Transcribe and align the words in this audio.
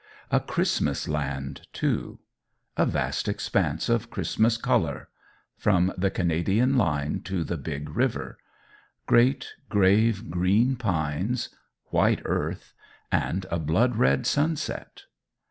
A 0.31 0.39
Christmas 0.39 1.07
land, 1.07 1.67
too: 1.73 2.17
a 2.75 2.87
vast 2.87 3.27
expanse 3.27 3.87
of 3.87 4.09
Christmas 4.09 4.57
colour, 4.57 5.09
from 5.55 5.93
the 5.95 6.09
Canadian 6.09 6.75
line 6.75 7.21
to 7.25 7.43
the 7.43 7.55
Big 7.55 7.87
River 7.87 8.39
great, 9.05 9.49
grave, 9.69 10.27
green 10.31 10.75
pines, 10.75 11.49
white 11.91 12.23
earth 12.25 12.73
and 13.11 13.45
a 13.51 13.59
blood 13.59 13.95
red 13.95 14.25
sunset! 14.25 15.03